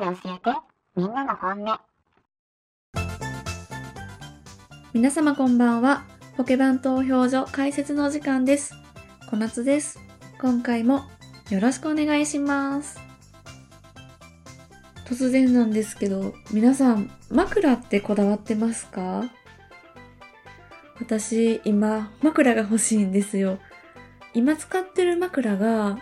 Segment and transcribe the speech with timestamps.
[0.00, 0.58] で教えて
[0.96, 1.78] みんなの本音
[4.94, 6.04] 皆様こんばんは。
[6.38, 8.74] ポケバン投票所解説のお時間です。
[9.30, 10.00] 小夏です。
[10.40, 11.02] 今回も
[11.50, 12.98] よろしくお願いします。
[15.04, 19.24] 突然なんですけど、皆さん枕ってこだわってますか？
[20.98, 23.58] 私今枕が欲しいんですよ。
[24.32, 25.98] 今使ってる枕が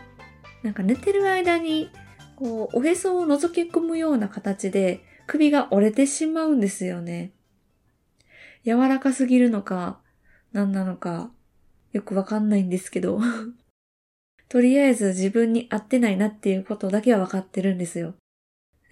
[0.62, 1.90] なんか寝てる間に
[2.38, 7.32] こうおへそを覗き込むような形で首が折れてしまうんですよね。
[8.64, 9.98] 柔らかすぎるのか、
[10.52, 11.32] 何なのか、
[11.90, 13.20] よくわかんないんですけど。
[14.48, 18.14] とりあえず自分に合ってないなっていうことだけはわかってるんですよ。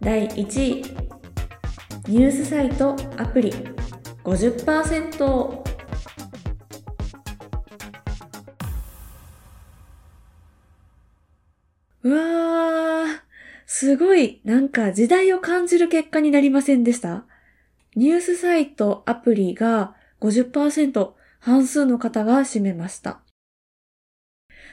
[0.00, 0.82] 第1位。
[2.08, 3.52] ニュースサイトアプリ。
[4.24, 5.61] 50%
[13.92, 17.26] すごい、なんか時代を感じる結果になりませんでした？
[17.94, 23.20] ニュースサイト、アプリが50%、半数の方が占めました。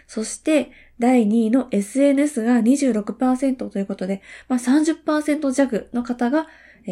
[0.07, 6.47] そして、第2位の SNS が26%ということで、まあ、30%弱の方が、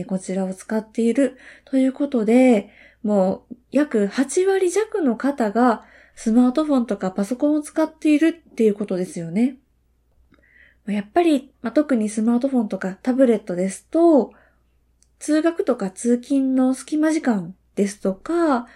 [0.08, 2.70] こちらを使っているということで、
[3.04, 9.60] もう約8割弱の方がスマートフォンとかパソコンを使っているっていうことですよね。
[10.92, 14.34] やっぱり、まあ、特にスマートフォンとかタブレットですと、
[15.20, 18.68] 通学とか通勤の隙間時間ですとか、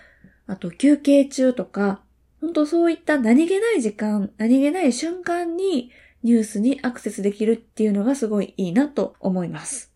[0.47, 2.01] あと休憩中とか、
[2.41, 5.91] 本当そういった何気ない時間、何気ない瞬間に
[6.23, 9.93] ニュースにアクセスできるっていうのがすごいいいなと思います。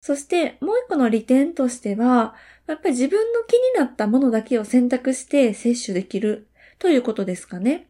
[0.00, 2.34] そしてもう一個の利点としては、
[2.66, 7.88] やっぱり自分の気になったものだけを選択して摂取できるということですかね。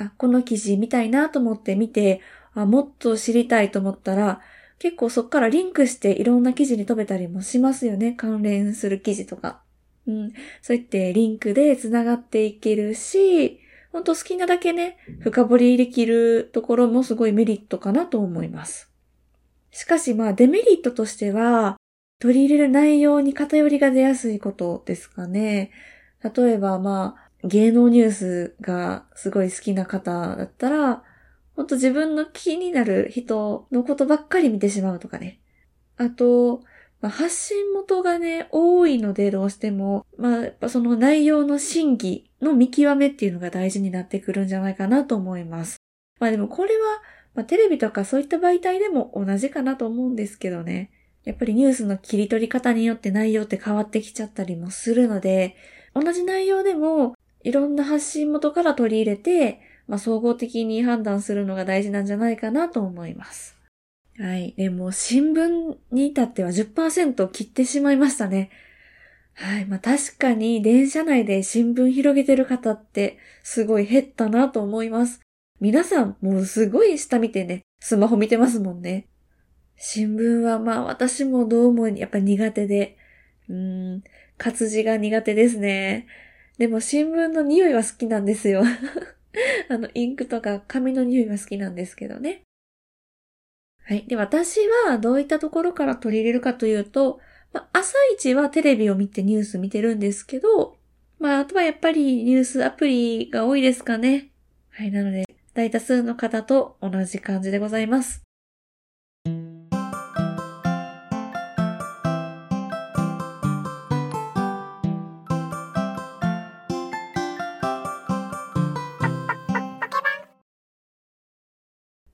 [0.00, 2.20] あ、この記事見たいなと思って見て、
[2.54, 4.40] あ、もっと知りたいと思ったら、
[4.78, 8.12] 結構そっからリンクしていろんな記事に飛べたりもしますよね。
[8.12, 9.62] 関連する記事とか。
[10.06, 10.32] うん。
[10.62, 13.60] そういってリンクで繋がっていけるし、
[13.92, 18.90] ほんと好きなだけね、深掘りできるところもすごいメリットかなと思います。
[19.70, 21.76] しかしまあデメリットとしては、
[22.18, 25.70] 取り入れる内容に偏りが出やすいことですかね。
[26.22, 31.02] 例えばまあ、芸能ニュースがすごい好きな方だったら、
[31.56, 35.40] ほんと自分の気になる人のことばっかり見てしまうとかね。
[35.96, 36.62] あと、
[37.00, 45.76] まあ、発信元がね、多いのでどうしても、まあ、やっぱその内容の真偽の見極めっていうのが大事になってくるんじゃないかなと思います。
[46.18, 47.02] まあでもこれは、
[47.34, 50.90] まあ、テレビとかそういった媒体でも同じかなと思うんですけどね。
[51.24, 55.56] やっぱりニュースの切り取り方によって内容って変わってきちゃったりもするので、
[55.94, 63.56] 同じ内容でもいろんな発信元から取り入れて、まあ、総合的に判断するのが大事なんじゃないかなと思います。
[64.18, 64.54] はい。
[64.56, 68.50] でも、新聞に至っては10%を切ってしまいましたね。
[69.34, 69.64] はい。
[69.64, 75.20] まあ確かに電車内で新聞広げてる方ってすごい減ったなと思います。
[75.60, 79.06] 皆さんもうすごい下見てね、スマホ見てますもんね。
[79.76, 82.98] 新聞はまあ私もどうもやっぱ苦手で、
[83.48, 84.04] うーん、
[84.36, 86.06] 活字が苦手ですね。
[86.60, 88.62] でも新聞の匂いは好きなんですよ。
[89.70, 92.42] あの、インクとか紙の匂いは好きなんですけどね。
[93.82, 94.04] はい。
[94.06, 97.18] で、私はどういったところから取り入れるかというと、
[97.54, 100.76] まあ、朝一はテレビを見てニュース見てるんですけど、
[101.18, 104.30] まあ、あとはやっぱりニュースアプリが多いですかね。
[104.68, 104.90] はい。
[104.90, 105.24] なので、
[105.54, 108.29] 大多数の方と同じ感じでございます。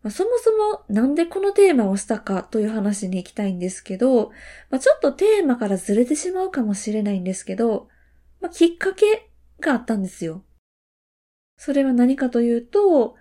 [0.06, 4.30] まあ、そもそもなんでこのテーマをしたかという話に行きたいんですけど、
[4.70, 7.88] まあ、ちょっとテーマからずれてしまうかもしれないんですけど、
[8.40, 10.44] まあ、きっかけがあったんですよ。
[11.58, 13.16] それは何かというと、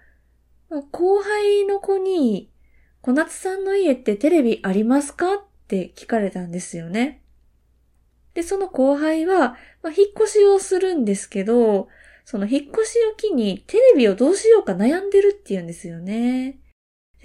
[0.69, 2.51] まあ、後輩の子に、
[3.01, 5.37] 小夏さんの家ってテレビありますかっ
[5.67, 7.23] て聞かれたんですよね。
[8.35, 11.87] で、その後輩は、まあ、引っ越しをするんですけど、
[12.25, 16.59] その引っ越しを機にテレビをどうしようか悩んでるって言うんですよね。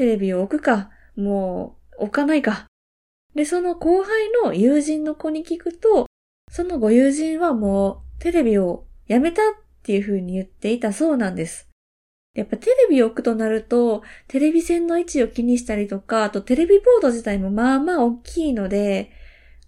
[0.01, 2.65] テレビを置くか、もう置かないか。
[3.35, 6.07] で、その後輩の友人の子に聞くと、
[6.51, 9.45] そのご友人はもうテレビをやめたっ
[9.83, 11.69] ていう風に言っていたそうなんです。
[12.35, 19.11] やっぱテレビを置くとなると、テレビ線の位置を気にしたりとか、あとテレビボード自体もまあまあ大きいので、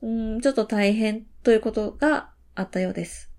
[0.01, 3.31] うん、ちょっと大変ということがあったようです。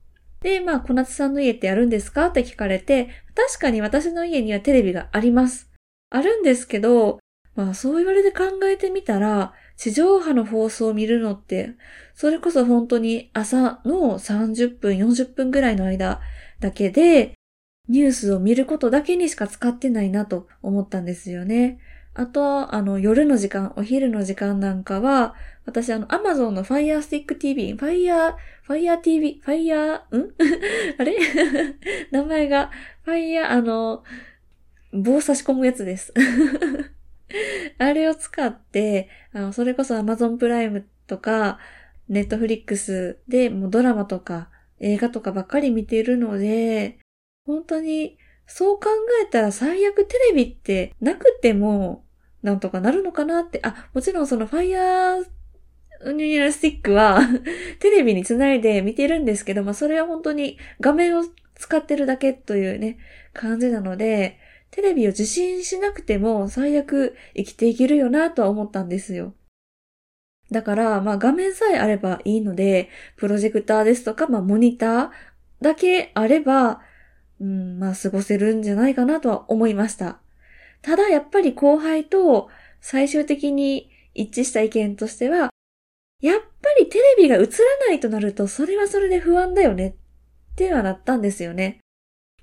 [0.42, 2.28] で、まあ、小夏さんの家ってやるんですか？
[2.28, 5.73] って聞かれて、確かに私の家にはテレビがあります。
[6.14, 7.20] あるんですけど、
[7.56, 11.72] まあそう言われて考えてみたら、地上波の放送を見るのって、
[12.14, 16.22] それこそ本当に朝の30分、40分ぐらいの間
[16.60, 17.34] だけで、
[17.90, 21.80] ニュースを見ることだけにしか使ってないなと思ったんですよね。
[22.14, 25.34] あと、あの、夜の時間、お昼の時間なんかは、
[25.66, 28.36] 私、あの、アマゾンの Fire Stick TV、Fire、
[28.68, 30.02] Fire TV、Fire、ん？
[31.00, 31.18] あれ？
[32.12, 32.70] 名前が、
[33.04, 34.04] Fire、あの、
[34.94, 36.14] 棒差し込むやつです。
[37.80, 41.60] あれを使って、あの、それこそ Amazon プライムとか、
[42.10, 44.50] Netflix でもうドラマとか
[44.80, 47.00] 映画とかばっかり見ているので、
[47.46, 48.90] 本当にそう考
[49.24, 52.06] えたら最悪テレビってなくても
[52.42, 55.26] なんとかなるのかなって、あ、もちろんその Fire
[56.06, 57.22] ニューラスティックは
[57.80, 61.24] テレビにつないで見てるんですけど、まあそれは本当に画面を
[61.56, 62.98] 使ってるだけというね、
[63.32, 64.38] 感じなので、
[64.74, 69.36] テレビを受信しなくても最悪生きていけるよなとは思ったんですよ。
[70.50, 75.10] だから、まあ画面さえあればいいので、プロジェクターですとか、まあモニター
[75.62, 76.82] だけあれば、
[77.40, 80.20] うん、まあ過ごせるんじゃないかなとは思いました。
[80.82, 82.50] ただやっぱり後輩と
[82.82, 85.52] 最終的に一致した意見としては、
[86.20, 86.46] やっぱ
[86.80, 87.46] りテレビが映ら
[87.88, 89.94] ないとなるとそれはそれで不安だよねっ
[90.56, 91.80] てはなったんですよね。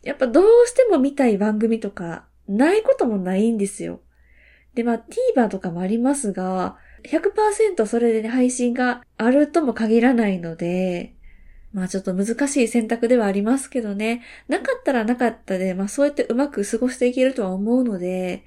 [0.03, 4.01] やっぱどうしても見たい番組とか、ないこともないんですよ。
[4.75, 5.05] で、まあ
[5.37, 11.15] TVer とかもありますが、100%それで、ね、配信があるとも限らないので、
[11.73, 14.23] まあちょっと難しい選択ではありますけどね。
[14.49, 18.45] なかったらなかったで、まあそうやってうまく過ごしていけるとは思うので、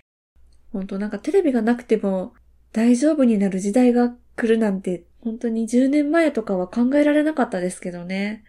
[0.74, 2.34] 本当なんかテレビがなくても
[2.74, 8.44] 大丈夫になる時代が来るなんて、本当に10年前とかは考えられなかったですけどね。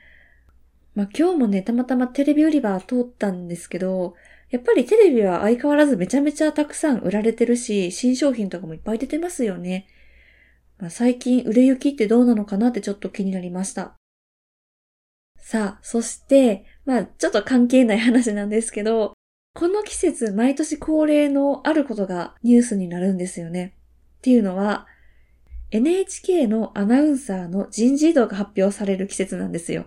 [0.95, 4.15] まあ今日もね、たまたまテレビ売り場通ったんですけど、
[4.51, 9.87] やっぱりテレビは相変わらずめちゃめちゃたくさん売られてるし、新商品とかもいっぱい出てますよね。
[10.79, 13.95] まあ、最近売れ行きってどうなのかなってちょっと気になりました。
[15.39, 19.13] さあ、そして、まあちょっと関係ない話なんですけど、
[19.55, 23.77] この季節毎年恒例のあることがニュースになるんですよね。
[24.19, 24.87] っていうのは、
[25.71, 29.87] NHK のアナウンサーの人事異動が発表される季節なんですよ。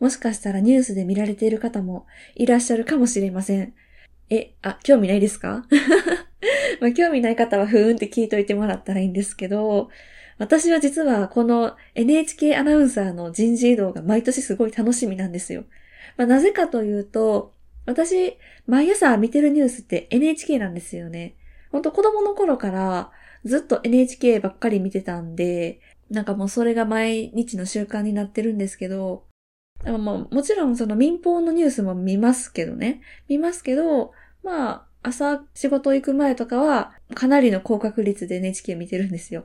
[0.00, 3.74] もしかしたらニュースで見られている方もいらっしゃるかもしれません。
[4.28, 5.66] え、あ、興味ないですか？
[6.80, 9.88] まあ、興味ない方はふーんって聞いといてもらったらいいんですけど、
[10.38, 15.64] 私は実はこの NHK アナウンサーの人事異動が毎年すごい楽しみなんですよ。
[16.16, 17.54] まあ、なぜかというと、
[17.86, 18.36] 私、
[18.66, 21.36] 毎朝見てるニュースって NHK なんですよね。
[21.72, 23.10] ほんと子供の頃から
[23.44, 29.24] ずっと NHK ばっかり見てたんで、なんかもうそれが毎日の習慣になってるんですけど、
[29.84, 33.02] まあ、もちろんその民放のニュースも見ますけどね。
[33.28, 39.44] 見ますけど、まあ、朝仕事行く前とかは、かなりの高確率で NHK 見てるんですよ。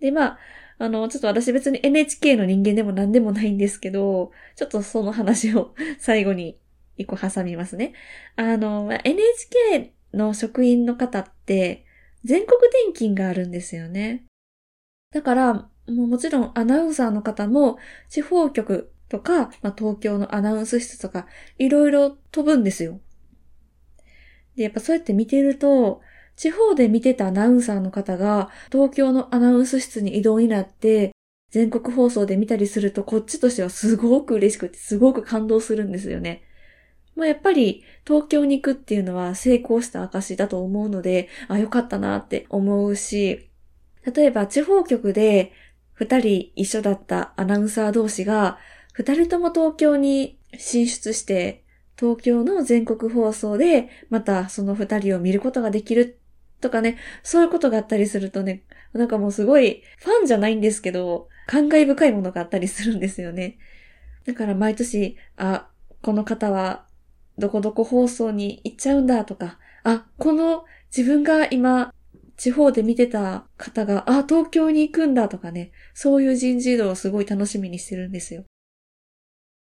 [0.00, 0.38] で、まあ、
[0.78, 6.58] あの、ちょっと私別に NHK の人間でも何でもないんですけど、ちょっとその話を 最後に
[6.96, 7.94] 一個挟みますね。
[8.36, 11.86] あの、NHK の職員の方って、
[12.24, 14.24] 全国転勤があるんですよね。
[15.12, 17.76] だから、もうもちろんアナウンサーの方も
[18.08, 21.26] 地方局とか、まあ、東京のアナウンス室とか、
[21.58, 23.00] いろいろ飛ぶんですよ。
[24.56, 26.00] で、やっぱそうやって見てると、
[26.36, 31.12] 地方で見てたアナウンサーの方が、東京のアナウンス室に移動になって、
[31.50, 36.42] 全国放送で見たりすると、こっちとしてはすごく嬉しくて、すごく感動するんですよね。
[37.14, 43.50] まあ、やっぱり、東京に行くっていうのは成功した証だと思うので、あ、よかったなって思うし、
[44.12, 45.52] 例えば地方局で
[45.92, 48.58] 二人一緒だったアナウンサー同士が、
[48.94, 51.64] 二人とも東京に進出して、
[51.98, 56.18] 東京の全国放送で、またその二人を見ることができる
[56.60, 63.58] とかね、そういうことがあったりするとね、なんかもうすごい、ファンじゃないんですけど、感慨深いものがあったりするんですよね。
[64.26, 65.68] だから毎年、あ、
[66.00, 66.86] この方は、
[67.36, 71.92] どこどこ放送に行っちゃうんだとか、あ、この自分が今、
[72.36, 78.44] 地方で見てた方が、あ、東京に行くんだとかね、そういう人事異動をすごい楽しみにしてるんですよ。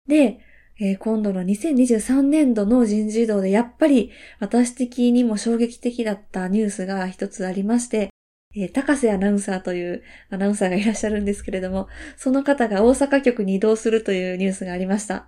[0.07, 0.39] で、
[0.79, 8.09] えー、今度の2023年度の人事異動でやっぱり私的にも衝撃的だったニュースが一つありまして、
[8.55, 15.25] えー、高瀬アナウンサーというアナウンサーがいらっしゃるんですけれども、その方が大阪局に移動するというニュースがありました。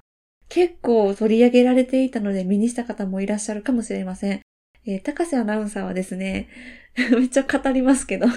[0.49, 4.41] 結構取り上げられていたので見にした方もいらっしゃるかもしれません。
[4.85, 6.49] えー、高瀬アナウンサーはですね、
[7.11, 8.27] めっちゃ語りますけど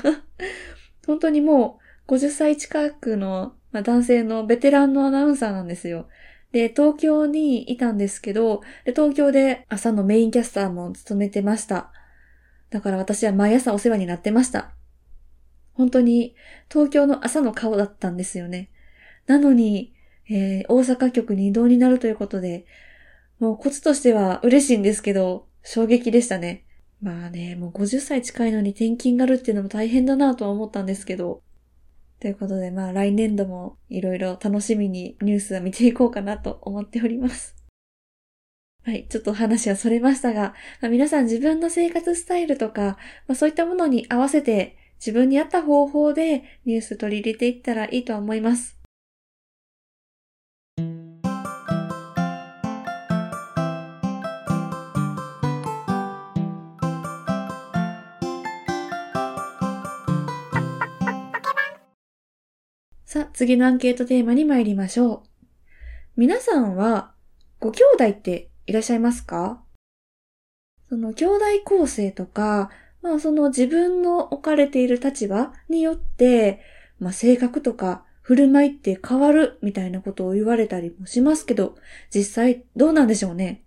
[1.06, 1.78] 本当にも
[2.08, 6.08] う50歳近くの、男性のベテランのアナウンサーなんですよ。
[6.52, 11.92] で、東京にいたんですけど、で、東京で朝のメインキャスターも務めてました。
[12.70, 14.72] だから私は毎朝お世話になってました。
[15.74, 16.34] 本当に
[16.70, 18.70] 東京の朝の顔だったんですよね。
[19.26, 19.94] なのに、
[20.28, 22.66] えー、大阪局に移動になるということで、
[23.38, 26.64] もうコツとしては嬉しいんですけど、衝撃でしたね。
[27.00, 31.42] まあね、もう50歳近いのに転勤があるっていうのも大変だなとは思ったんですけど、
[32.20, 37.54] ということで、まあ来年度もいろいろ楽しみにニュースを見ていこうかなと思っております。
[38.84, 42.96] はい、ちょっと話はそれましたが、まあ、皆さん自分の生活スタイルとか、
[43.26, 48.77] まあ、そういったものに合わせて自分に合った方法でニュース取り入れていったらいいとは思います。
[63.10, 65.28] さあ、次のアンケートテーマに参りましょう。
[66.18, 67.14] 皆さんは、
[67.58, 69.62] ご兄弟っていらっしゃいますか？
[70.90, 72.68] その兄弟構成とか、
[73.00, 76.60] まあその自分の置かれている立場によって、
[77.00, 81.76] まあ性格とか振る舞いって変わるみたいなことを言われたりもしますけど、
[82.14, 83.64] 実際どうなんでしょうね？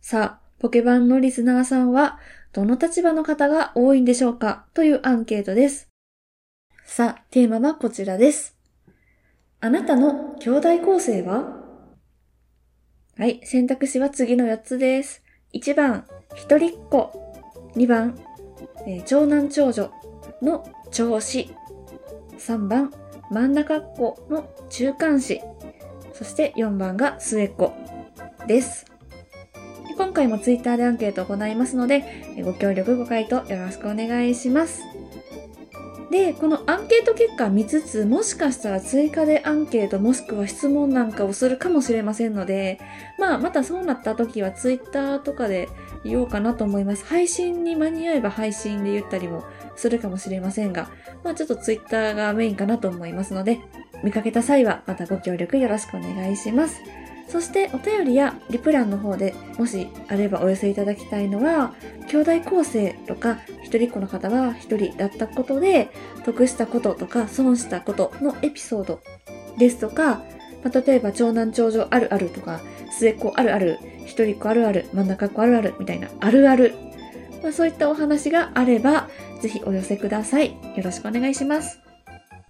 [0.00, 2.18] さあ、ポケバンのリスナーさんは、
[2.52, 4.66] どの立場の方が多いんでしょうか？
[4.74, 5.88] というアンケートです。
[6.84, 8.55] さあ、テーマはこちらです。
[9.66, 11.56] あなたの兄弟構成は？
[13.18, 15.24] はい、選択肢は次の4つです。
[15.54, 16.06] 1番、
[16.36, 17.34] 一人っ子。
[17.74, 18.16] 2番、
[18.86, 19.90] えー、長男長女
[20.40, 21.50] の長子。
[22.38, 22.92] 3番、
[23.32, 25.40] 真ん中っ子の中間子。
[26.12, 27.72] そして4番が末っ子
[28.46, 28.86] です。
[29.96, 32.04] 今回も Twitter でアンケートを行いますので、
[32.44, 34.80] ご協力ご回答よろしくお願いします。
[36.16, 42.80] で、このアンケート結果見つつ、もしかしたら追加でアンケートもしくは質問なんかをするかもしれませんので、
[43.18, 45.68] まあ、またそうなった時はツイッターとかで
[46.04, 47.04] 言おうかなと思います。
[47.04, 49.44] 配信に間に合えば配信で言ったりも
[49.76, 50.88] するかもしれませんが、
[51.22, 53.60] まあちょっとツイッターがメインかなと思いますので、
[54.02, 56.80] 見かけた際はまたご協力よろしくお願いします。
[57.28, 61.74] そしてお便りやリプランの方でもしあればお寄せいただきたいのは、
[62.08, 65.90] 兄弟構成とか一人っ子の方は一人だったことで
[66.24, 69.00] 得したこととか損したことのエピソード
[69.58, 70.22] ですとか、
[70.62, 76.74] まあ、例えば長男長女あるあるとか末っ子あるある一人っ子あるある真ん中っ子あるあるみたいなあるある、
[77.42, 79.08] まあ、そういったお話があれば
[79.42, 80.50] ぜひお寄せください。
[80.50, 81.80] よろしくお願いします。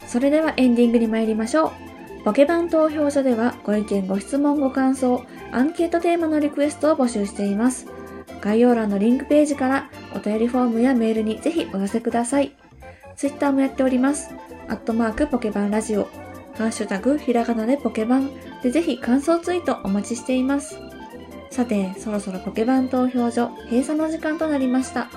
[0.06, 1.95] それではエンディングに参りましょう。
[2.26, 7.86] ポケバン投票所ではご意見、ご質問、ご感想、アンケートテーマのリクエストを募集しています。
[8.40, 12.56] 概要欄のリンクページからお便りフォームやメールにぜひお寄せください。
[13.14, 14.30] ツイッターもやっております。
[14.66, 16.08] アットマークポケバンラジオ、
[16.58, 20.80] ハッシュタグひらがなでポケバンでぜひ感想ツイートお待ちしています。
[21.52, 25.08] さて、そろそろポケバン投票所閉鎖の時間となりました。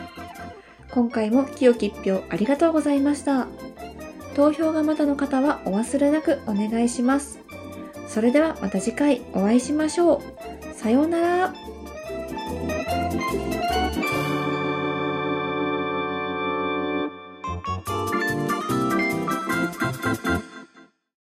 [0.92, 3.48] 今回も清き一票ありがとうございました。
[4.40, 7.40] 投票がまだの方はお忘れなくお願いします。
[8.08, 10.22] それではまた次回お会いしましょ
[10.72, 10.74] う。
[10.74, 11.69] さようなら。